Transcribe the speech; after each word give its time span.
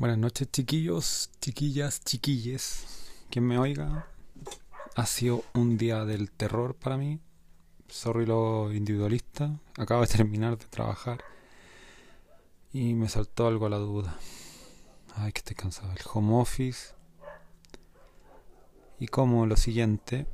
Buenas 0.00 0.16
noches, 0.16 0.50
chiquillos, 0.50 1.30
chiquillas, 1.42 2.02
chiquilles. 2.02 2.86
Quien 3.28 3.46
me 3.46 3.58
oiga, 3.58 4.06
ha 4.96 5.04
sido 5.04 5.44
un 5.52 5.76
día 5.76 6.06
del 6.06 6.30
terror 6.30 6.74
para 6.74 6.96
mí. 6.96 7.20
Sorry 7.86 8.24
lo 8.24 8.72
individualista. 8.72 9.60
Acabo 9.76 10.00
de 10.00 10.06
terminar 10.06 10.56
de 10.56 10.64
trabajar 10.64 11.22
y 12.72 12.94
me 12.94 13.10
saltó 13.10 13.46
algo 13.46 13.66
a 13.66 13.68
la 13.68 13.76
duda. 13.76 14.16
Ay, 15.16 15.32
que 15.32 15.40
estoy 15.40 15.54
cansado. 15.54 15.92
El 15.92 16.00
home 16.10 16.40
office. 16.40 16.94
Y 18.98 19.08
como 19.08 19.44
lo 19.44 19.58
siguiente, 19.58 20.26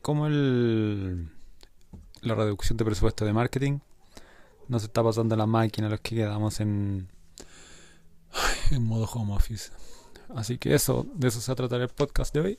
como 0.00 0.26
el 0.26 1.30
la 2.22 2.34
reducción 2.34 2.78
de 2.78 2.86
presupuesto 2.86 3.26
de 3.26 3.34
marketing 3.34 3.80
nos 4.68 4.84
está 4.84 5.02
pasando 5.02 5.36
la 5.36 5.44
máquina 5.44 5.90
los 5.90 6.00
que 6.00 6.16
quedamos 6.16 6.60
en 6.60 7.10
en 8.70 8.86
modo 8.86 9.06
home 9.06 9.34
office. 9.34 9.70
Así 10.34 10.58
que 10.58 10.74
eso, 10.74 11.06
de 11.14 11.28
eso 11.28 11.40
se 11.40 11.50
va 11.50 11.54
a 11.54 11.56
tratar 11.56 11.80
el 11.80 11.88
podcast 11.88 12.34
de 12.34 12.40
hoy. 12.40 12.58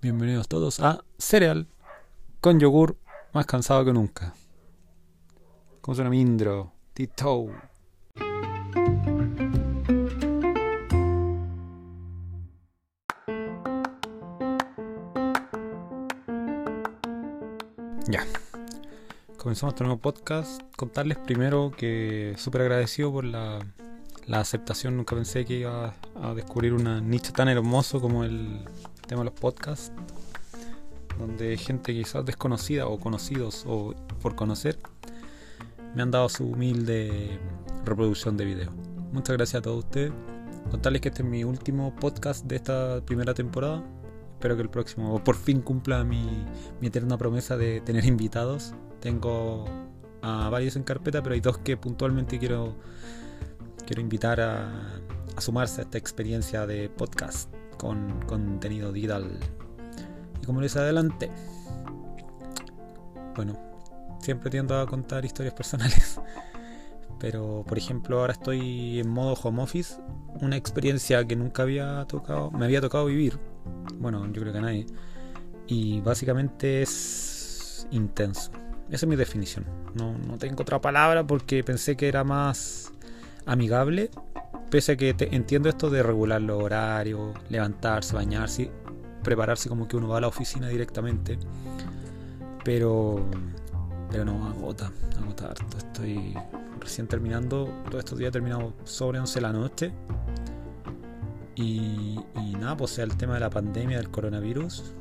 Bienvenidos 0.00 0.48
todos 0.48 0.80
a 0.80 1.04
Cereal 1.18 1.66
con 2.40 2.60
yogur 2.60 2.96
más 3.32 3.46
cansado 3.46 3.84
que 3.84 3.92
nunca. 3.92 4.34
¿Cómo 5.80 5.94
suena 5.94 6.10
mi 6.10 6.20
indro? 6.20 6.72
Tito. 6.94 7.48
Ya. 18.06 18.24
Comenzamos 19.36 19.74
este 19.74 19.84
nuevo 19.84 20.00
podcast. 20.00 20.62
Contarles 20.76 21.18
primero 21.18 21.70
que 21.76 22.34
súper 22.38 22.62
agradecido 22.62 23.12
por 23.12 23.24
la 23.24 23.58
la 24.26 24.40
aceptación. 24.40 24.96
Nunca 24.96 25.14
pensé 25.14 25.44
que 25.44 25.58
iba 25.58 25.94
a 26.20 26.34
descubrir 26.34 26.72
un 26.72 27.08
nicho 27.08 27.32
tan 27.32 27.48
hermoso 27.48 28.00
como 28.00 28.24
el 28.24 28.64
tema 29.06 29.20
de 29.20 29.26
los 29.26 29.34
podcasts, 29.34 29.92
donde 31.18 31.56
gente 31.56 31.92
quizás 31.92 32.24
desconocida 32.24 32.86
o 32.86 32.98
conocidos 32.98 33.64
o 33.66 33.94
por 34.20 34.34
conocer 34.34 34.78
me 35.94 36.02
han 36.02 36.10
dado 36.10 36.28
su 36.28 36.44
humilde 36.44 37.38
reproducción 37.84 38.36
de 38.36 38.44
video. 38.44 38.72
Muchas 39.12 39.36
gracias 39.36 39.60
a 39.60 39.62
todos 39.62 39.84
ustedes. 39.84 40.12
Contarles 40.70 41.00
que 41.02 41.08
este 41.08 41.22
es 41.22 41.28
mi 41.28 41.44
último 41.44 41.94
podcast 41.94 42.44
de 42.46 42.56
esta 42.56 43.00
primera 43.04 43.34
temporada. 43.34 43.84
Espero 44.32 44.56
que 44.56 44.62
el 44.62 44.70
próximo 44.70 45.22
por 45.22 45.36
fin 45.36 45.60
cumpla 45.60 46.02
mi, 46.02 46.44
mi 46.80 46.88
eterna 46.88 47.16
promesa 47.16 47.56
de 47.56 47.80
tener 47.80 48.04
invitados. 48.06 48.74
Tengo 49.00 49.66
a 50.22 50.48
varios 50.48 50.74
en 50.76 50.82
carpeta, 50.82 51.22
pero 51.22 51.34
hay 51.34 51.40
dos 51.40 51.58
que 51.58 51.76
puntualmente 51.76 52.38
quiero 52.38 52.74
quiero 53.86 54.00
invitar 54.00 54.40
a, 54.40 55.00
sumarse 55.38 55.80
a 55.80 55.84
esta 55.84 55.98
experiencia 55.98 56.66
de 56.66 56.88
podcast 56.88 57.52
con 57.78 58.20
contenido 58.22 58.92
digital. 58.92 59.38
Y 60.42 60.46
como 60.46 60.60
les 60.60 60.76
adelante 60.76 61.30
bueno, 63.34 63.58
siempre 64.20 64.50
tiendo 64.50 64.78
a 64.78 64.86
contar 64.86 65.24
historias 65.24 65.54
personales. 65.54 66.20
Pero, 67.18 67.64
por 67.66 67.78
ejemplo, 67.78 68.20
ahora 68.20 68.32
estoy 68.32 69.00
en 69.00 69.08
modo 69.08 69.34
home 69.34 69.62
office, 69.62 69.96
una 70.40 70.56
experiencia 70.56 71.24
que 71.24 71.36
nunca 71.36 71.62
había 71.62 72.04
tocado, 72.06 72.50
me 72.50 72.64
había 72.64 72.80
tocado 72.80 73.06
vivir. 73.06 73.38
Bueno, 73.94 74.26
yo 74.26 74.42
creo 74.42 74.52
que 74.52 74.58
a 74.58 74.62
nadie. 74.62 74.86
Y 75.66 76.00
básicamente 76.00 76.82
es 76.82 77.86
intenso. 77.90 78.50
Esa 78.90 79.06
es 79.06 79.08
mi 79.08 79.16
definición. 79.16 79.64
No, 79.94 80.18
no 80.18 80.36
tengo 80.36 80.62
otra 80.62 80.80
palabra 80.80 81.26
porque 81.26 81.64
pensé 81.64 81.96
que 81.96 82.08
era 82.08 82.24
más 82.24 82.92
amigable, 83.46 84.10
pese 84.70 84.92
a 84.92 84.96
que 84.96 85.14
entiendo 85.30 85.68
esto 85.68 85.90
de 85.90 86.02
regular 86.02 86.40
los 86.40 86.62
horarios, 86.62 87.32
levantarse, 87.48 88.14
bañarse, 88.14 88.70
prepararse 89.22 89.68
como 89.68 89.88
que 89.88 89.96
uno 89.96 90.08
va 90.08 90.18
a 90.18 90.20
la 90.20 90.28
oficina 90.28 90.68
directamente. 90.68 91.38
Pero, 92.64 93.24
pero 94.10 94.24
no, 94.24 94.46
agota, 94.46 94.90
agota 95.20 95.46
harto. 95.46 95.76
Estoy 95.76 96.34
recién 96.80 97.06
terminando, 97.06 97.68
todos 97.86 98.04
estos 98.04 98.18
días 98.18 98.28
he 98.28 98.32
terminado 98.32 98.72
sobre 98.84 99.18
11 99.18 99.34
de 99.34 99.40
la 99.40 99.52
noche. 99.52 99.92
Y, 101.56 102.18
nada, 102.58 102.76
pues 102.76 102.98
el 102.98 103.16
tema 103.16 103.34
de 103.34 103.40
la 103.40 103.50
pandemia 103.50 103.98
del 103.98 104.10
coronavirus 104.10 104.92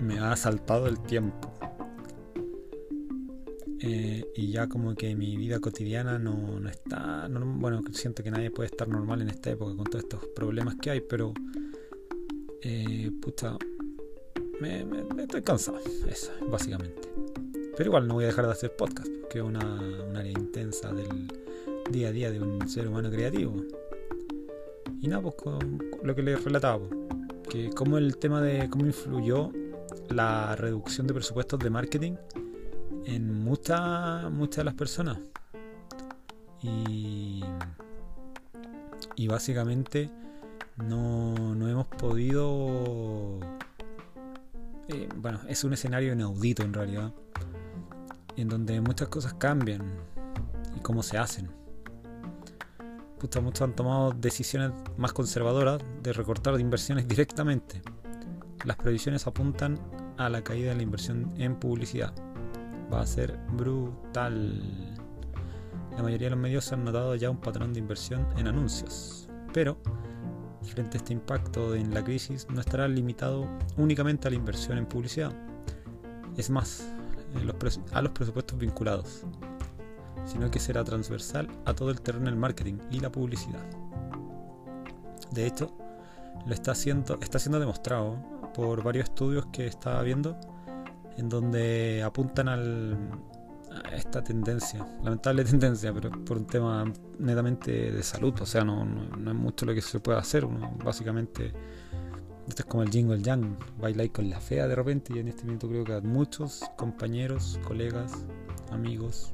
me 0.00 0.18
ha 0.18 0.34
saltado 0.36 0.86
el 0.86 0.98
tiempo. 1.00 1.49
Eh, 3.82 4.30
y 4.36 4.50
ya 4.50 4.68
como 4.68 4.94
que 4.94 5.16
mi 5.16 5.36
vida 5.36 5.58
cotidiana 5.58 6.18
no, 6.18 6.68
está, 6.68 7.28
bueno, 7.30 7.80
siento 7.92 8.22
que 8.22 8.30
nadie 8.30 8.50
puede 8.50 8.66
estar 8.66 8.86
normal 8.86 9.22
en 9.22 9.30
esta 9.30 9.50
época 9.50 9.74
con 9.74 9.84
todos 9.84 10.04
estos 10.04 10.26
problemas 10.36 10.76
que 10.76 10.90
hay, 10.90 11.00
pero 11.00 11.32
eh, 12.60 13.10
puta, 13.22 13.56
me, 14.60 14.84
estoy 15.22 15.40
cansado, 15.40 15.78
eso, 16.06 16.30
básicamente. 16.50 17.08
Pero 17.74 17.88
igual 17.88 18.06
no 18.06 18.14
voy 18.14 18.24
a 18.24 18.26
dejar 18.26 18.44
de 18.44 18.52
hacer 18.52 18.76
podcast, 18.76 19.08
porque 19.22 19.38
es 19.38 19.44
una, 19.44 19.60
un 20.06 20.14
área 20.14 20.32
intensa 20.32 20.92
del 20.92 21.28
día 21.90 22.08
a 22.08 22.12
día 22.12 22.30
de 22.30 22.38
un 22.38 22.68
ser 22.68 22.86
humano 22.86 23.10
creativo. 23.10 23.56
Y 25.00 25.08
nada, 25.08 25.22
pues 25.22 25.36
con, 25.36 25.82
lo 26.02 26.14
que 26.14 26.22
les 26.22 26.44
relataba, 26.44 26.86
que 27.48 27.70
como 27.70 27.96
el 27.96 28.18
tema 28.18 28.42
de 28.42 28.68
cómo 28.68 28.84
influyó 28.84 29.50
la 30.10 30.54
reducción 30.56 31.06
de 31.06 31.14
presupuestos 31.14 31.58
de 31.60 31.70
marketing 31.70 32.16
en 33.10 33.42
muchas 33.42 34.30
muchas 34.30 34.58
de 34.58 34.64
las 34.64 34.74
personas. 34.74 35.18
Y, 36.62 37.42
y 39.16 39.26
básicamente 39.26 40.10
no, 40.76 41.54
no 41.54 41.68
hemos 41.68 41.86
podido... 41.86 43.40
Eh, 44.88 45.08
bueno, 45.16 45.40
es 45.48 45.64
un 45.64 45.72
escenario 45.72 46.12
inaudito 46.12 46.62
en 46.62 46.72
realidad, 46.72 47.12
en 48.36 48.48
donde 48.48 48.80
muchas 48.80 49.08
cosas 49.08 49.34
cambian 49.34 49.82
y 50.76 50.80
cómo 50.80 51.02
se 51.02 51.18
hacen. 51.18 51.50
muchos 53.42 53.62
han 53.62 53.74
tomado 53.74 54.12
decisiones 54.12 54.72
más 54.96 55.12
conservadoras 55.12 55.80
de 56.02 56.12
recortar 56.12 56.58
inversiones 56.60 57.06
directamente. 57.08 57.82
Las 58.64 58.76
previsiones 58.76 59.26
apuntan 59.26 59.78
a 60.16 60.28
la 60.28 60.42
caída 60.42 60.70
de 60.70 60.76
la 60.76 60.82
inversión 60.82 61.32
en 61.38 61.58
publicidad 61.58 62.12
va 62.92 63.00
a 63.00 63.06
ser 63.06 63.38
brutal. 63.52 64.96
La 65.96 66.02
mayoría 66.02 66.26
de 66.26 66.30
los 66.30 66.38
medios 66.38 66.72
han 66.72 66.84
notado 66.84 67.14
ya 67.14 67.30
un 67.30 67.40
patrón 67.40 67.72
de 67.72 67.78
inversión 67.78 68.26
en 68.36 68.46
anuncios, 68.46 69.28
pero 69.52 69.76
frente 70.62 70.96
a 70.96 70.98
este 70.98 71.12
impacto 71.12 71.74
en 71.74 71.92
la 71.92 72.04
crisis 72.04 72.46
no 72.50 72.60
estará 72.60 72.86
limitado 72.86 73.48
únicamente 73.76 74.28
a 74.28 74.30
la 74.30 74.36
inversión 74.36 74.78
en 74.78 74.86
publicidad, 74.86 75.32
es 76.36 76.50
más, 76.50 76.86
a 77.92 78.02
los 78.02 78.12
presupuestos 78.12 78.58
vinculados, 78.58 79.24
sino 80.24 80.50
que 80.50 80.60
será 80.60 80.84
transversal 80.84 81.48
a 81.64 81.74
todo 81.74 81.90
el 81.90 82.00
terreno 82.00 82.26
del 82.26 82.36
marketing 82.36 82.78
y 82.90 83.00
la 83.00 83.10
publicidad. 83.10 83.64
De 85.32 85.46
hecho, 85.46 85.72
lo 86.46 86.54
está 86.54 86.74
siendo, 86.74 87.18
está 87.20 87.38
siendo 87.38 87.60
demostrado 87.60 88.16
por 88.54 88.82
varios 88.82 89.04
estudios 89.04 89.46
que 89.52 89.66
estaba 89.66 90.02
viendo 90.02 90.38
en 91.16 91.28
donde 91.28 92.02
apuntan 92.02 92.48
al, 92.48 92.96
a 93.84 93.94
esta 93.94 94.22
tendencia, 94.22 94.86
lamentable 95.02 95.44
tendencia, 95.46 95.92
pero 95.92 96.10
por 96.10 96.38
un 96.38 96.46
tema 96.46 96.84
netamente 97.18 97.92
de 97.92 98.02
salud, 98.02 98.34
o 98.40 98.46
sea, 98.46 98.64
no, 98.64 98.84
no, 98.84 99.30
es 99.30 99.36
mucho 99.36 99.66
lo 99.66 99.74
que 99.74 99.80
se 99.80 100.00
puede 100.00 100.18
hacer, 100.18 100.44
uno 100.44 100.76
básicamente, 100.84 101.52
esto 102.48 102.62
es 102.62 102.64
como 102.64 102.82
el 102.82 102.90
jingle 102.90 103.22
yang, 103.22 103.56
baila 103.80 104.08
con 104.08 104.28
la 104.28 104.40
fea 104.40 104.66
de 104.66 104.74
repente 104.74 105.12
y 105.14 105.18
en 105.18 105.28
este 105.28 105.44
momento 105.44 105.68
creo 105.68 105.84
que 105.84 106.00
muchos 106.00 106.64
compañeros, 106.76 107.60
colegas, 107.66 108.12
amigos, 108.70 109.32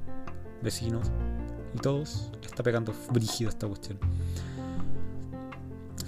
vecinos 0.62 1.10
y 1.74 1.78
todos 1.78 2.30
está 2.42 2.62
pegando 2.62 2.92
brígido 3.12 3.50
esta 3.50 3.66
cuestión. 3.66 3.98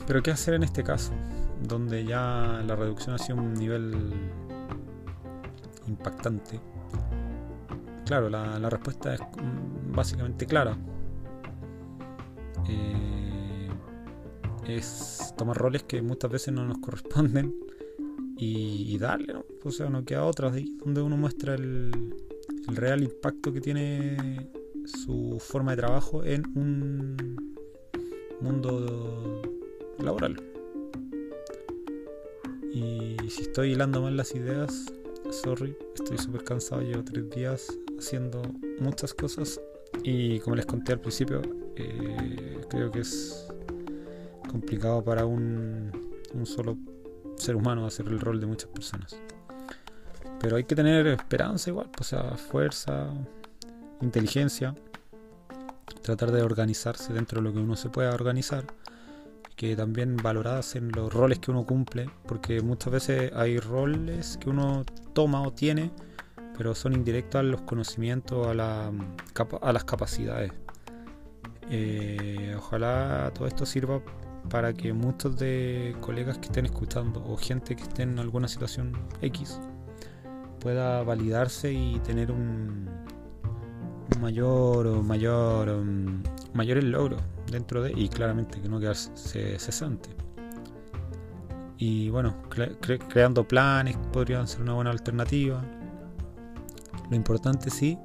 Pero 0.06 0.22
¿qué 0.22 0.30
hacer 0.30 0.54
en 0.54 0.62
este 0.62 0.82
caso? 0.82 1.12
Donde 1.62 2.04
ya 2.04 2.62
la 2.66 2.76
reducción 2.76 3.14
ha 3.14 3.18
sido 3.18 3.38
un 3.38 3.52
nivel 3.54 4.12
impactante? 5.88 6.60
Claro, 8.06 8.30
la, 8.30 8.70
respuesta 8.70 9.14
es 9.14 9.20
mm, 9.20 9.92
básicamente 9.92 10.46
clara. 10.46 10.76
Eh, 12.68 13.68
es 14.66 15.34
tomar 15.36 15.56
roles 15.56 15.82
que 15.84 16.02
muchas 16.02 16.30
veces 16.30 16.54
no 16.54 16.64
nos 16.64 16.78
corresponden 16.78 17.54
y, 18.36 18.96
darle. 18.98 19.34
O 19.64 19.70
sea, 19.70 19.90
no 19.90 20.04
queda 20.04 20.24
otra 20.24 20.50
ahí 20.52 20.76
donde 20.84 21.02
uno 21.02 21.16
muestra 21.16 21.54
el, 21.54 22.14
el 22.68 22.76
real 22.76 23.02
impacto 23.02 23.52
que 23.52 23.60
tiene 23.60 24.48
su 24.84 25.38
forma 25.40 25.72
de 25.72 25.76
trabajo 25.78 26.24
en 26.24 26.46
un 26.56 27.56
mundo 28.40 29.42
laboral. 29.98 30.40
Y 32.72 33.16
si 33.28 33.42
estoy 33.42 33.72
hilando 33.72 34.02
mal 34.02 34.16
las 34.16 34.34
ideas, 34.34 34.92
sorry, 35.30 35.76
estoy 35.94 36.18
súper 36.18 36.44
cansado, 36.44 36.82
llevo 36.82 37.04
tres 37.04 37.28
días 37.30 37.78
haciendo 37.98 38.42
muchas 38.80 39.14
cosas 39.14 39.60
Y 40.02 40.40
como 40.40 40.56
les 40.56 40.66
conté 40.66 40.92
al 40.92 41.00
principio, 41.00 41.42
eh, 41.76 42.60
creo 42.68 42.90
que 42.90 43.00
es 43.00 43.48
complicado 44.48 45.02
para 45.02 45.24
un, 45.24 45.90
solo 46.44 46.76
ser 47.36 47.56
humano 47.56 47.86
hacer 47.86 48.06
el 48.08 48.20
rol 48.20 48.40
de 48.40 48.46
muchas 48.46 48.70
personas. 48.70 49.16
Pero 50.40 50.56
hay 50.56 50.64
que 50.64 50.74
tener 50.74 51.06
esperanza 51.06 51.70
igual, 51.70 51.90
o 51.98 52.04
sea, 52.04 52.36
fuerza, 52.36 53.12
inteligencia, 54.00 54.74
tratar 56.02 56.30
de 56.32 56.42
organizarse 56.42 57.12
dentro 57.12 57.40
de 57.40 57.48
lo 57.48 57.52
que 57.52 57.60
uno 57.60 57.76
se 57.76 57.88
pueda 57.88 58.12
organizar, 58.14 58.64
que 59.58 59.74
también 59.74 60.16
valoradas 60.16 60.76
en 60.76 60.92
los 60.92 61.12
roles 61.12 61.40
que 61.40 61.50
uno 61.50 61.66
cumple, 61.66 62.08
porque 62.26 62.62
muchas 62.62 62.92
veces 62.92 63.32
hay 63.34 63.58
roles 63.58 64.38
que 64.40 64.50
uno 64.50 64.84
toma 65.14 65.42
o 65.42 65.52
tiene, 65.52 65.90
pero 66.56 66.76
son 66.76 66.92
indirectos 66.92 67.40
a 67.40 67.42
los 67.42 67.62
conocimientos, 67.62 68.46
a, 68.46 68.54
la, 68.54 68.92
a 69.60 69.72
las 69.72 69.82
capacidades. 69.82 70.52
Eh, 71.70 72.54
ojalá 72.56 73.32
todo 73.34 73.48
esto 73.48 73.66
sirva 73.66 74.00
para 74.48 74.74
que 74.74 74.92
muchos 74.92 75.36
de 75.36 75.96
colegas 76.02 76.38
que 76.38 76.46
estén 76.46 76.64
escuchando 76.64 77.20
o 77.26 77.36
gente 77.36 77.74
que 77.74 77.82
esté 77.82 78.04
en 78.04 78.20
alguna 78.20 78.46
situación 78.46 78.92
X 79.22 79.58
pueda 80.60 81.02
validarse 81.02 81.72
y 81.72 81.98
tener 82.04 82.30
un, 82.30 82.88
mayor 84.20 84.86
o 84.86 85.02
mayor 85.02 85.68
um, 85.68 86.22
mayores 86.54 86.84
logros 86.84 87.20
dentro 87.50 87.82
de 87.82 87.92
y 87.92 88.08
claramente 88.08 88.60
que 88.60 88.68
no 88.68 88.78
quedarse 88.80 89.58
cesante 89.58 90.10
y 91.76 92.10
bueno 92.10 92.36
creando 93.08 93.46
planes 93.46 93.96
podrían 94.12 94.46
ser 94.48 94.62
una 94.62 94.74
buena 94.74 94.90
alternativa 94.90 95.62
lo 97.08 97.16
importante 97.16 97.70
sí 97.70 97.98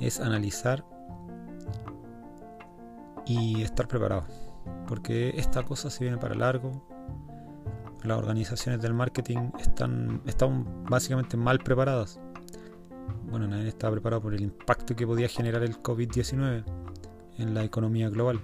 es 0.00 0.20
analizar 0.20 0.84
y 3.26 3.62
estar 3.62 3.88
preparado 3.88 4.24
porque 4.86 5.30
esta 5.36 5.62
cosa 5.62 5.90
se 5.90 6.04
viene 6.04 6.18
para 6.18 6.34
largo 6.34 6.94
las 8.04 8.18
organizaciones 8.18 8.80
del 8.82 8.92
marketing 8.92 9.50
están, 9.58 10.20
están 10.26 10.84
básicamente 10.84 11.36
mal 11.36 11.58
preparadas. 11.58 12.20
Bueno, 13.30 13.48
nadie 13.48 13.68
estaba 13.68 13.92
preparado 13.92 14.22
por 14.22 14.34
el 14.34 14.42
impacto 14.42 14.94
que 14.94 15.06
podía 15.06 15.28
generar 15.28 15.62
el 15.62 15.82
COVID-19 15.82 16.64
en 17.38 17.54
la 17.54 17.64
economía 17.64 18.10
global. 18.10 18.40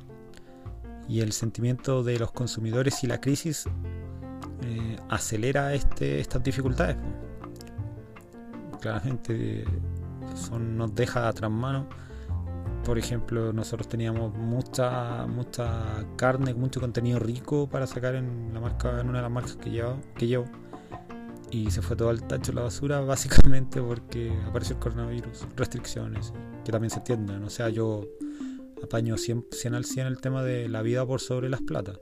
Y 1.11 1.21
el 1.21 1.33
sentimiento 1.33 2.05
de 2.05 2.19
los 2.19 2.31
consumidores 2.31 3.03
y 3.03 3.09
la 3.09 3.21
crisis 3.21 3.67
eh, 4.63 4.97
acelera 5.09 5.75
este, 5.75 6.21
estas 6.21 6.43
dificultades. 6.43 6.97
Claramente 8.81 9.65
nos 10.59 10.95
deja 10.95 11.29
atrás 11.29 11.51
mano 11.51 11.89
por 12.85 12.99
ejemplo, 12.99 13.53
nosotros 13.53 13.89
teníamos 13.89 14.35
mucha 14.35 15.27
mucha 15.27 16.05
carne, 16.17 16.55
mucho 16.55 16.81
contenido 16.81 17.19
rico 17.19 17.69
para 17.69 17.87
sacar 17.87 18.15
en 18.15 18.53
la 18.55 18.61
marca, 18.61 19.01
en 19.01 19.09
una 19.09 19.19
de 19.19 19.23
las 19.23 19.31
marcas 19.31 19.57
que 19.57 19.71
llevo, 19.71 20.01
que 20.17 20.27
llevo. 20.27 20.47
Y 21.51 21.71
se 21.71 21.83
fue 21.83 21.97
todo 21.97 22.09
al 22.11 22.23
tacho 22.27 22.53
la 22.53 22.63
basura, 22.63 23.01
básicamente 23.15 23.83
porque 23.83 24.33
apareció 24.49 24.77
el 24.77 24.81
coronavirus, 24.81 25.47
restricciones, 25.57 26.33
que 26.65 26.73
también 26.73 26.91
se 26.91 26.99
entienden. 26.99 27.45
O 27.45 27.51
sea, 27.51 27.69
yo 27.69 28.07
apaño 28.83 29.17
100, 29.17 29.47
100 29.51 29.75
al 29.75 29.85
100 29.85 30.07
el 30.07 30.21
tema 30.21 30.43
de 30.43 30.69
la 30.69 30.83
vida 30.83 31.07
por 31.07 31.21
sobre 31.21 31.49
las 31.49 31.63
plata. 31.63 31.99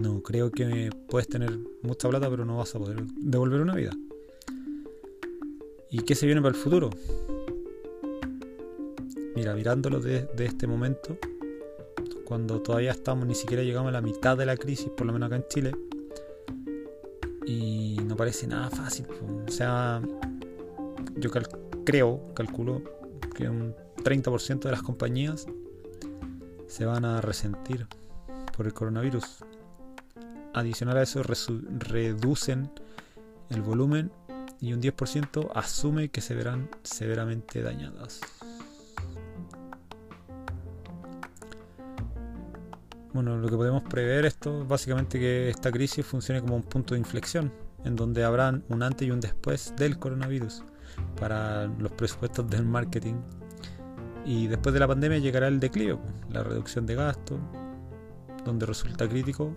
No, 0.00 0.22
creo 0.22 0.50
que 0.50 0.90
puedes 1.08 1.28
tener 1.28 1.58
mucha 1.82 2.08
plata, 2.08 2.28
pero 2.30 2.44
no 2.44 2.56
vas 2.56 2.74
a 2.74 2.78
poder 2.78 3.04
devolver 3.16 3.60
una 3.60 3.74
vida. 3.74 3.92
¿Y 5.90 5.98
qué 6.00 6.14
se 6.14 6.26
viene 6.26 6.40
para 6.40 6.56
el 6.56 6.60
futuro? 6.60 6.90
Mira, 9.36 9.54
mirándolo 9.54 10.00
de, 10.00 10.26
este 10.38 10.66
momento, 10.66 11.18
cuando 12.24 12.60
todavía 12.62 12.92
estamos, 12.92 13.26
ni 13.26 13.34
siquiera 13.34 13.62
llegamos 13.62 13.90
a 13.90 13.92
la 13.92 14.00
mitad 14.00 14.36
de 14.36 14.46
la 14.46 14.56
crisis, 14.56 14.88
por 14.88 15.06
lo 15.06 15.12
menos 15.12 15.26
acá 15.26 15.36
en 15.36 15.44
Chile, 15.48 15.72
y 17.46 17.96
no 18.06 18.16
parece 18.16 18.46
nada 18.46 18.70
fácil. 18.70 19.06
O 19.46 19.50
sea, 19.50 20.00
yo 21.16 21.30
creo, 21.84 22.32
calculo 22.34 22.82
que 23.34 23.48
un 23.48 23.74
30% 24.02 24.60
de 24.60 24.70
las 24.70 24.82
compañías 24.82 25.46
se 26.66 26.84
van 26.84 27.04
a 27.04 27.20
resentir 27.20 27.86
por 28.56 28.66
el 28.66 28.72
coronavirus. 28.72 29.44
Adicional 30.54 30.98
a 30.98 31.02
eso, 31.02 31.22
reducen 31.22 32.70
el 33.50 33.62
volumen 33.62 34.10
y 34.60 34.72
un 34.72 34.80
10% 34.80 35.50
asume 35.54 36.08
que 36.08 36.20
se 36.20 36.34
verán 36.34 36.68
severamente 36.82 37.62
dañadas. 37.62 38.20
Bueno, 43.12 43.36
lo 43.36 43.48
que 43.48 43.56
podemos 43.56 43.82
prever 43.82 44.24
esto 44.24 44.64
básicamente 44.64 45.18
que 45.18 45.50
esta 45.50 45.70
crisis 45.70 46.06
funcione 46.06 46.40
como 46.40 46.56
un 46.56 46.62
punto 46.62 46.94
de 46.94 47.00
inflexión, 47.00 47.52
en 47.84 47.96
donde 47.96 48.24
habrán 48.24 48.64
un 48.70 48.82
antes 48.82 49.06
y 49.06 49.10
un 49.10 49.20
después 49.20 49.74
del 49.76 49.98
coronavirus 49.98 50.62
para 51.20 51.66
los 51.66 51.92
presupuestos 51.92 52.48
del 52.48 52.64
marketing. 52.64 53.16
Y 54.24 54.46
después 54.46 54.72
de 54.72 54.80
la 54.80 54.88
pandemia 54.88 55.18
llegará 55.18 55.48
el 55.48 55.58
declive, 55.58 55.98
la 56.30 56.42
reducción 56.44 56.86
de 56.86 56.94
gastos, 56.94 57.40
donde 58.44 58.66
resulta 58.66 59.08
crítico 59.08 59.56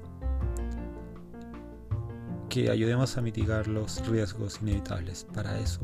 que 2.49 2.69
ayudemos 2.69 3.17
a 3.17 3.21
mitigar 3.21 3.67
los 3.67 4.07
riesgos 4.07 4.61
inevitables 4.61 5.27
para 5.33 5.59
eso, 5.59 5.81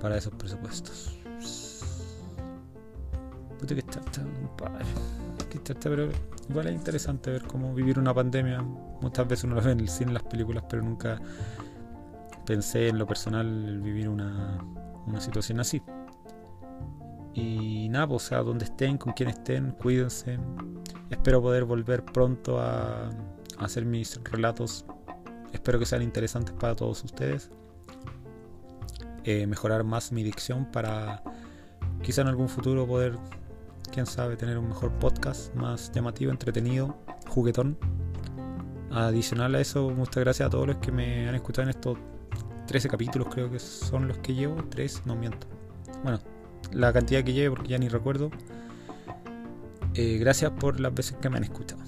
para 0.00 0.16
esos 0.16 0.34
presupuestos. 0.34 1.18
Puta 3.58 3.74
que 3.74 3.80
está, 3.80 4.00
está, 4.00 5.90
pero 5.90 6.08
igual 6.48 6.68
es 6.68 6.74
interesante 6.74 7.30
ver 7.30 7.42
cómo 7.44 7.74
vivir 7.74 7.98
una 7.98 8.14
pandemia. 8.14 8.62
Muchas 8.62 9.26
veces 9.28 9.44
uno 9.44 9.56
lo 9.56 9.62
ve 9.62 9.72
en 9.72 9.80
el 9.80 9.88
cine, 9.88 10.08
en 10.08 10.14
las 10.14 10.22
películas, 10.22 10.64
pero 10.68 10.82
nunca 10.82 11.20
pensé 12.44 12.88
en 12.88 12.98
lo 12.98 13.06
personal 13.06 13.80
vivir 13.80 14.08
una, 14.08 14.58
una 15.06 15.20
situación 15.20 15.60
así. 15.60 15.82
Nada, 17.96 18.08
pues, 18.08 18.26
o 18.26 18.28
sea, 18.28 18.42
donde 18.42 18.66
estén, 18.66 18.98
con 18.98 19.14
quien 19.14 19.30
estén, 19.30 19.70
cuídense. 19.70 20.38
Espero 21.08 21.40
poder 21.40 21.64
volver 21.64 22.04
pronto 22.04 22.60
a, 22.60 23.08
hacer 23.58 23.86
mis 23.86 24.22
relatos. 24.22 24.84
Espero 25.50 25.78
que 25.78 25.86
sean 25.86 26.02
interesantes 26.02 26.54
para 26.60 26.76
todos 26.76 27.02
ustedes. 27.04 27.48
Eh, 29.24 29.46
mejorar 29.46 29.82
más 29.82 30.12
mi 30.12 30.22
dicción 30.22 30.66
para 30.70 31.22
quizá 32.02 32.20
en 32.20 32.28
algún 32.28 32.50
futuro 32.50 32.86
poder 32.86 33.16
quién 33.90 34.04
sabe, 34.04 34.36
tener 34.36 34.58
un 34.58 34.68
mejor 34.68 34.92
podcast 34.98 35.54
más 35.54 35.90
llamativo, 35.90 36.30
entretenido, 36.30 36.98
juguetón. 37.30 37.78
Adicional 38.90 39.54
a 39.54 39.60
eso, 39.62 39.88
muchas 39.88 40.22
gracias 40.22 40.48
a 40.48 40.50
todos 40.50 40.66
los 40.66 40.76
que 40.76 40.92
me 40.92 41.30
han 41.30 41.34
escuchado 41.34 41.62
en 41.62 41.70
estos 41.70 41.96
13 42.66 42.90
capítulos, 42.90 43.28
creo 43.32 43.50
que 43.50 43.58
son 43.58 44.06
los 44.06 44.18
que 44.18 44.34
llevo. 44.34 44.62
3, 44.68 45.06
no 45.06 45.16
miento. 45.16 45.46
Bueno, 46.02 46.20
la 46.72 46.92
cantidad 46.92 47.24
que 47.24 47.32
llevo 47.32 47.56
porque 47.56 47.70
ya 47.70 47.78
ni 47.78 47.88
recuerdo. 47.88 48.30
Eh, 49.94 50.18
gracias 50.18 50.50
por 50.52 50.80
las 50.80 50.94
veces 50.94 51.16
que 51.20 51.30
me 51.30 51.38
han 51.38 51.44
escuchado. 51.44 51.82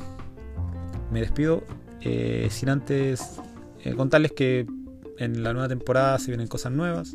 Me 1.10 1.20
despido 1.20 1.64
eh, 2.00 2.48
sin 2.50 2.68
antes 2.68 3.40
eh, 3.84 3.94
contarles 3.94 4.32
que 4.32 4.66
en 5.18 5.42
la 5.42 5.52
nueva 5.52 5.68
temporada 5.68 6.18
se 6.18 6.30
vienen 6.30 6.48
cosas 6.48 6.72
nuevas. 6.72 7.14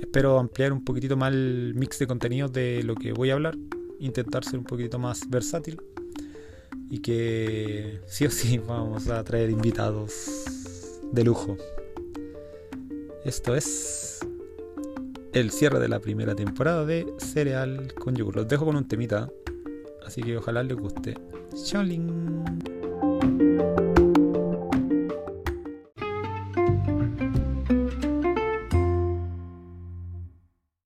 Espero 0.00 0.38
ampliar 0.38 0.72
un 0.72 0.84
poquitito 0.84 1.16
más 1.16 1.32
el 1.32 1.72
mix 1.74 1.98
de 1.98 2.06
contenidos 2.06 2.52
de 2.52 2.82
lo 2.82 2.94
que 2.94 3.12
voy 3.12 3.30
a 3.30 3.34
hablar 3.34 3.56
intentar 3.98 4.44
ser 4.44 4.58
un 4.58 4.64
poquito 4.64 4.98
más 4.98 5.28
versátil 5.28 5.80
y 6.90 6.98
que 6.98 8.00
sí 8.06 8.26
o 8.26 8.30
sí 8.30 8.58
vamos 8.66 9.08
a 9.08 9.22
traer 9.24 9.50
invitados 9.50 11.00
de 11.12 11.24
lujo. 11.24 11.56
Esto 13.24 13.56
es 13.56 14.20
el 15.40 15.50
cierre 15.50 15.78
de 15.78 15.88
la 15.88 16.00
primera 16.00 16.34
temporada 16.34 16.86
de 16.86 17.06
Cereal 17.18 17.92
con 17.94 18.16
Yogur. 18.16 18.36
Los 18.36 18.48
dejo 18.48 18.64
con 18.64 18.76
un 18.76 18.88
temita, 18.88 19.30
así 20.06 20.22
que 20.22 20.38
ojalá 20.38 20.62
les 20.62 20.76
guste. 20.76 21.14
Chao. 21.64 21.84